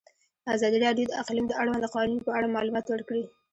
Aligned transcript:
ازادي 0.55 0.77
راډیو 0.85 1.05
د 1.09 1.13
اقلیم 1.21 1.45
د 1.47 1.53
اړونده 1.61 1.87
قوانینو 1.93 2.25
په 2.27 2.31
اړه 2.37 2.53
معلومات 2.55 2.85
ورکړي. 2.89 3.23